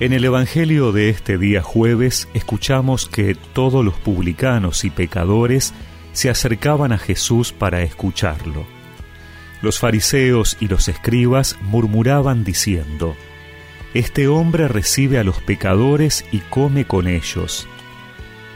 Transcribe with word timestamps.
En 0.00 0.12
el 0.12 0.24
Evangelio 0.24 0.90
de 0.90 1.08
este 1.08 1.38
día 1.38 1.62
jueves 1.62 2.28
escuchamos 2.34 3.08
que 3.08 3.36
todos 3.36 3.84
los 3.84 3.94
publicanos 3.94 4.84
y 4.84 4.90
pecadores 4.90 5.72
se 6.12 6.28
acercaban 6.28 6.90
a 6.90 6.98
Jesús 6.98 7.52
para 7.52 7.82
escucharlo. 7.82 8.66
Los 9.62 9.78
fariseos 9.78 10.56
y 10.58 10.66
los 10.66 10.88
escribas 10.88 11.56
murmuraban 11.62 12.42
diciendo, 12.42 13.14
Este 13.94 14.26
hombre 14.26 14.66
recibe 14.66 15.20
a 15.20 15.24
los 15.24 15.40
pecadores 15.40 16.24
y 16.32 16.38
come 16.40 16.86
con 16.86 17.06
ellos. 17.06 17.68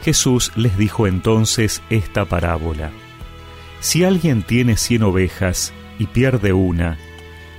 Jesús 0.03 0.51
les 0.57 0.77
dijo 0.77 1.07
entonces 1.07 1.81
esta 1.89 2.25
parábola. 2.25 2.91
Si 3.79 4.03
alguien 4.03 4.43
tiene 4.43 4.75
cien 4.75 5.03
ovejas 5.03 5.71
y 5.99 6.07
pierde 6.07 6.51
una, 6.51 6.97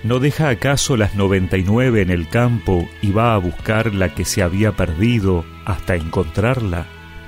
¿No 0.02 0.18
deja 0.18 0.48
acaso 0.48 0.96
las 0.96 1.14
noventa 1.14 1.58
y 1.58 1.62
nueve 1.62 2.00
en 2.00 2.10
el 2.10 2.28
campo 2.28 2.88
y 3.02 3.10
va 3.12 3.34
a 3.34 3.38
buscar 3.38 3.94
la 3.94 4.14
que 4.14 4.24
se 4.24 4.42
había 4.42 4.72
perdido 4.72 5.44
hasta 5.66 5.94
encontrarla? 5.94 6.86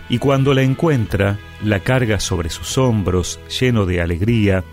Y 0.08 0.18
cuando 0.18 0.54
la 0.54 0.62
encuentra, 0.62 1.38
la 1.62 1.80
carga 1.80 2.18
sobre 2.18 2.48
sus 2.48 2.78
hombros, 2.78 3.40
lleno 3.60 3.84
de 3.84 4.00
alegría, 4.00 4.64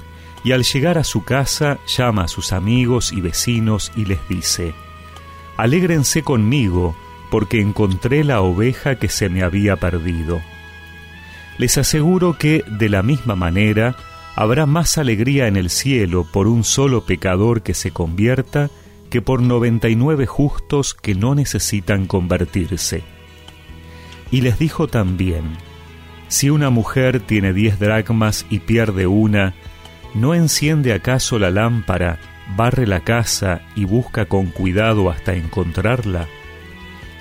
y 0.46 0.54
al 0.54 0.64
llegar 0.64 0.98
a 0.98 1.04
su 1.04 1.26
casa 1.26 1.78
llama 1.88 2.24
a 2.24 2.28
sus 2.30 2.54
amigos 2.54 3.12
y 3.12 3.20
vecinos 3.20 3.92
y 3.96 4.06
les 4.06 4.20
dice, 4.30 4.74
Alégrense 5.58 6.24
conmigo, 6.24 6.96
porque 7.30 7.60
encontré 7.60 8.24
la 8.24 8.40
oveja 8.40 8.96
que 8.96 9.10
se 9.10 9.28
me 9.28 9.44
había 9.44 9.76
perdido. 9.76 10.42
Les 11.58 11.78
aseguro 11.78 12.38
que, 12.38 12.64
de 12.66 12.88
la 12.88 13.04
misma 13.04 13.36
manera, 13.36 13.98
habrá 14.40 14.66
más 14.66 14.98
alegría 14.98 15.48
en 15.48 15.58
el 15.58 15.70
cielo 15.70 16.24
por 16.24 16.48
un 16.48 16.64
solo 16.64 17.04
pecador 17.04 17.62
que 17.62 17.74
se 17.74 17.92
convierta 17.92 18.70
que 19.10 19.22
por 19.22 19.42
noventa 19.42 19.90
y 19.90 19.98
nueve 19.98 20.28
justos 20.28 20.94
que 20.94 21.14
no 21.14 21.36
necesitan 21.36 22.06
convertirse. 22.06 23.04
Y 24.32 24.40
les 24.40 24.58
dijo 24.58 24.88
también, 24.88 25.58
si 26.30 26.50
una 26.50 26.70
mujer 26.70 27.20
tiene 27.20 27.52
diez 27.52 27.80
dracmas 27.80 28.46
y 28.50 28.60
pierde 28.60 29.08
una, 29.08 29.56
¿no 30.14 30.34
enciende 30.34 30.94
acaso 30.94 31.38
la 31.38 31.52
lámpara, 31.52 32.22
barre 32.56 32.88
la 32.88 33.02
casa 33.02 33.64
y 33.76 33.84
busca 33.84 34.24
con 34.24 34.46
cuidado 34.52 35.10
hasta 35.10 35.34
encontrarla? 35.34 36.30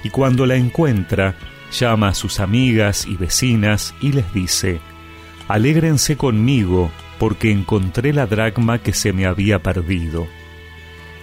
Y 0.04 0.10
cuando 0.10 0.46
la 0.46 0.54
encuentra, 0.54 1.34
llama 1.76 2.10
a 2.10 2.14
sus 2.14 2.38
amigas 2.38 3.06
y 3.08 3.16
vecinas 3.16 3.92
y 4.00 4.12
les 4.12 4.32
dice, 4.32 4.78
Alégrense 5.48 6.16
conmigo, 6.16 6.92
porque 7.18 7.50
encontré 7.50 8.12
la 8.12 8.26
dracma 8.26 8.78
que 8.78 8.92
se 8.92 9.12
me 9.12 9.26
había 9.26 9.62
perdido. 9.62 10.26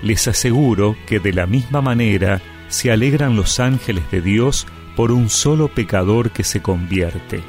Les 0.02 0.28
aseguro 0.28 0.96
que 1.08 1.20
de 1.20 1.34
la 1.34 1.46
misma 1.48 1.82
manera 1.82 2.42
se 2.68 2.92
alegran 2.92 3.36
los 3.36 3.60
ángeles 3.60 4.10
de 4.12 4.22
Dios 4.22 4.68
por 4.96 5.12
un 5.12 5.30
solo 5.30 5.68
pecador 5.68 6.32
que 6.32 6.44
se 6.44 6.62
convierte. 6.62 7.42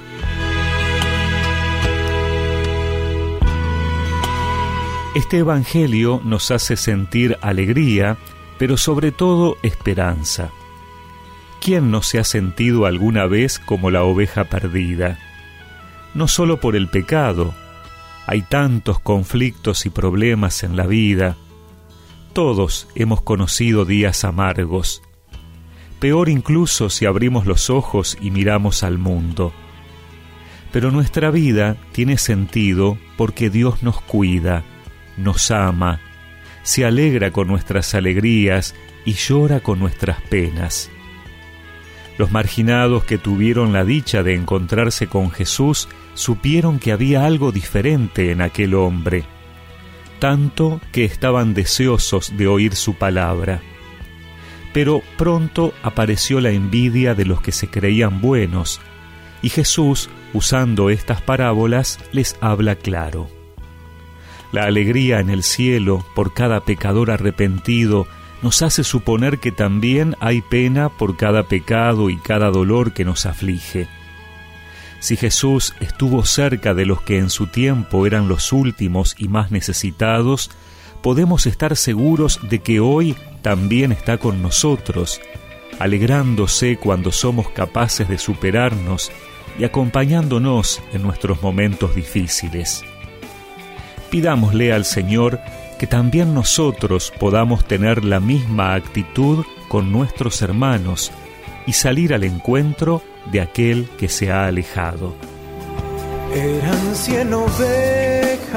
Este 5.14 5.39
Evangelio 5.39 6.20
nos 6.24 6.50
hace 6.50 6.77
sentir 6.77 7.39
alegría, 7.41 8.19
pero 8.58 8.77
sobre 8.77 9.12
todo 9.12 9.56
esperanza. 9.62 10.50
¿Quién 11.61 11.91
no 11.91 12.02
se 12.02 12.19
ha 12.19 12.24
sentido 12.24 12.84
alguna 12.84 13.27
vez 13.27 13.58
como 13.58 13.91
la 13.91 14.02
oveja 14.02 14.44
perdida? 14.44 15.19
No 16.12 16.28
solo 16.28 16.61
por 16.61 16.77
el 16.77 16.89
pecado, 16.89 17.55
hay 18.27 18.43
tantos 18.43 18.99
conflictos 18.99 19.87
y 19.87 19.91
problemas 19.91 20.65
en 20.65 20.77
la 20.77 20.87
vida. 20.87 21.37
Todos 22.33 22.89
hemos 22.95 23.23
conocido 23.23 23.85
días 23.85 24.25
amargos. 24.25 25.03
Peor 26.01 26.29
incluso 26.29 26.91
si 26.91 27.07
abrimos 27.07 27.47
los 27.47 27.70
ojos 27.70 28.19
y 28.20 28.31
miramos 28.31 28.83
al 28.83 28.98
mundo. 28.98 29.53
Pero 30.73 30.91
nuestra 30.91 31.31
vida 31.31 31.77
tiene 31.92 32.19
sentido 32.19 32.98
porque 33.17 33.48
Dios 33.48 33.83
nos 33.83 34.01
cuida, 34.03 34.65
nos 35.17 35.51
ama, 35.51 36.01
se 36.65 36.85
alegra 36.85 37.31
con 37.31 37.47
nuestras 37.47 37.95
alegrías 37.95 38.75
y 39.05 39.13
llora 39.13 39.61
con 39.61 39.79
nuestras 39.79 40.20
penas. 40.23 40.91
Los 42.19 42.33
marginados 42.33 43.05
que 43.05 43.19
tuvieron 43.19 43.73
la 43.73 43.85
dicha 43.85 44.23
de 44.23 44.35
encontrarse 44.35 45.07
con 45.07 45.31
Jesús 45.31 45.89
supieron 46.15 46.79
que 46.79 46.93
había 46.93 47.27
algo 47.27 47.53
diferente 47.53 48.33
en 48.33 48.41
aquel 48.41 48.75
hombre, 48.75 49.25
tanto 50.19 50.81
que 50.93 51.05
estaban 51.05 51.53
deseosos 51.53 52.37
de 52.37 52.47
oír 52.47 52.75
su 52.75 52.95
palabra. 52.95 53.61
Pero 54.73 55.03
pronto 55.19 55.75
apareció 55.83 56.41
la 56.41 56.51
envidia 56.51 57.15
de 57.15 57.27
los 57.27 57.43
que 57.43 57.53
se 57.53 57.69
creían 57.69 58.21
buenos, 58.21 58.81
y 59.43 59.51
Jesús, 59.51 60.09
usando 60.33 60.89
estas 60.89 61.21
parábolas, 61.21 61.98
les 62.13 62.37
habla 62.41 62.77
claro. 62.77 63.29
La 64.53 64.65
alegría 64.65 65.21
en 65.21 65.29
el 65.29 65.43
cielo 65.43 66.07
por 66.15 66.33
cada 66.33 66.61
pecador 66.65 67.11
arrepentido 67.11 68.07
nos 68.42 68.63
hace 68.63 68.85
suponer 68.85 69.39
que 69.39 69.52
también 69.52 70.17
hay 70.20 70.42
pena 70.42 70.89
por 70.89 71.17
cada 71.17 71.45
pecado 71.45 72.11
y 72.11 72.17
cada 72.19 72.51
dolor 72.51 72.92
que 72.92 73.05
nos 73.05 73.27
aflige. 73.27 73.89
Si 75.01 75.17
Jesús 75.17 75.74
estuvo 75.80 76.24
cerca 76.24 76.74
de 76.74 76.86
los 76.86 77.02
que 77.02 77.19
en 77.19 77.30
su 77.30 77.47
tiempo 77.47 78.07
eran 78.07 78.29
los 78.29 78.52
últimos 78.52 79.14
y 79.19 79.29
más 79.29 79.51
necesitados, 79.51 80.51
podemos 81.02 81.47
estar 81.47 81.77
seguros 81.77 82.41
de 82.42 82.61
que 82.61 82.80
hoy 82.80 83.17
también 83.42 83.92
está 83.92 84.19
con 84.19 84.42
nosotros, 84.42 85.20
alegrándose 85.79 86.79
cuando 86.79 87.13
somos 87.13 87.51
capaces 87.51 88.08
de 88.08 88.18
superarnos 88.18 89.13
y 89.58 89.64
acompañándonos 89.64 90.83
en 90.92 91.03
nuestros 91.03 91.42
momentos 91.42 91.95
difíciles. 91.95 92.83
Pidámosle 94.11 94.73
al 94.73 94.85
Señor 94.85 95.41
que 95.79 95.87
también 95.87 96.35
nosotros 96.35 97.13
podamos 97.19 97.64
tener 97.64 98.05
la 98.05 98.20
misma 98.20 98.75
actitud 98.75 99.45
con 99.69 99.92
nuestros 99.92 100.42
hermanos 100.42 101.13
y 101.67 101.73
salir 101.73 102.14
al 102.14 102.25
encuentro 102.25 103.03
de 103.31 103.41
aquel 103.41 103.89
que 103.98 104.09
se 104.09 104.31
ha 104.33 104.47
alejado. 104.47 105.15
Eran 106.35 106.95
cien 106.95 107.35
ovejas 107.35 108.57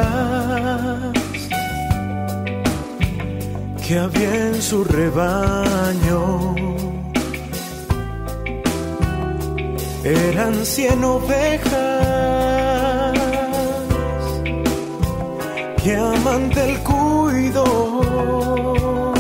que 3.88 3.98
había 3.98 4.48
en 4.48 4.62
su 4.62 4.84
rebaño. 4.84 6.56
Eran 10.04 10.66
cien 10.66 11.04
ovejas 11.04 12.10
que 15.84 15.96
amante 15.96 16.70
el 16.70 16.80
cuido. 17.50 19.14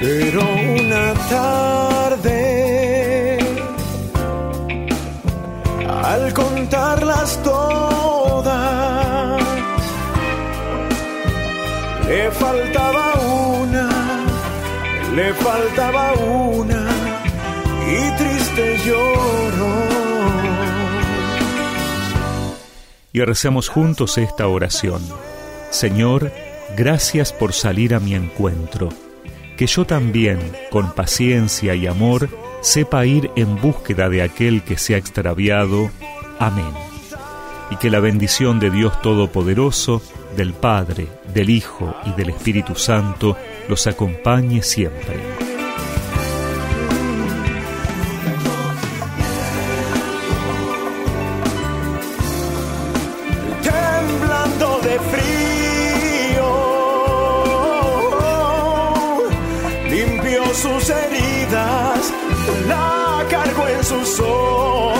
Pero 0.00 0.40
una 0.40 1.14
tarde, 1.30 3.38
al 5.88 6.34
contarlas 6.34 7.42
todas, 7.42 9.42
le 12.06 12.30
faltaba 12.30 13.14
una, 13.54 13.88
le 15.14 15.34
faltaba 15.34 16.12
una, 16.12 16.86
y 17.88 18.10
triste 18.18 18.78
lloró. 18.84 19.84
y 23.14 23.20
recemos 23.20 23.68
juntos 23.68 24.18
esta 24.18 24.48
oración. 24.48 25.00
Señor, 25.74 26.30
gracias 26.76 27.32
por 27.32 27.52
salir 27.52 27.96
a 27.96 28.00
mi 28.00 28.14
encuentro. 28.14 28.90
Que 29.56 29.66
yo 29.66 29.84
también, 29.84 30.38
con 30.70 30.92
paciencia 30.94 31.74
y 31.74 31.88
amor, 31.88 32.28
sepa 32.60 33.04
ir 33.06 33.32
en 33.34 33.60
búsqueda 33.60 34.08
de 34.08 34.22
aquel 34.22 34.62
que 34.62 34.78
se 34.78 34.94
ha 34.94 34.98
extraviado. 34.98 35.90
Amén. 36.38 36.70
Y 37.72 37.76
que 37.76 37.90
la 37.90 37.98
bendición 37.98 38.60
de 38.60 38.70
Dios 38.70 39.02
Todopoderoso, 39.02 40.00
del 40.36 40.52
Padre, 40.52 41.08
del 41.34 41.50
Hijo 41.50 41.92
y 42.06 42.12
del 42.12 42.30
Espíritu 42.30 42.76
Santo 42.76 43.36
los 43.68 43.88
acompañe 43.88 44.62
siempre. 44.62 45.53
Sus 60.54 60.88
heridas, 60.88 62.12
la 62.68 63.26
cargo 63.28 63.68
en 63.68 63.84
sus 63.84 64.20
ojos 64.20 64.93